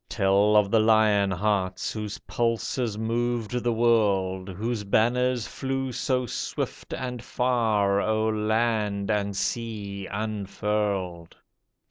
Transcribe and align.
Tell 0.09 0.55
of 0.55 0.71
the 0.71 0.79
lion 0.79 1.29
hearts 1.29 1.93
Whose 1.93 2.17
pulses 2.17 2.97
moved 2.97 3.51
the 3.63 3.71
world; 3.71 4.49
Whose 4.49 4.83
banners 4.83 5.45
flew 5.45 5.91
so 5.91 6.25
swift 6.25 6.91
and 6.91 7.21
far, 7.23 8.01
O'er 8.01 8.35
land 8.35 9.11
and 9.11 9.37
sea 9.37 10.07
unfurled 10.07 11.35